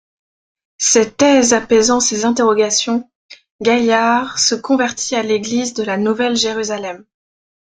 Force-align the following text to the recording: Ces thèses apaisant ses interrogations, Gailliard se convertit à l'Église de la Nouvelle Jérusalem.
Ces 0.79 1.13
thèses 1.13 1.53
apaisant 1.53 1.99
ses 1.99 2.25
interrogations, 2.25 3.07
Gailliard 3.61 4.39
se 4.39 4.55
convertit 4.55 5.13
à 5.15 5.21
l'Église 5.21 5.75
de 5.75 5.83
la 5.83 5.97
Nouvelle 5.97 6.35
Jérusalem. 6.35 7.05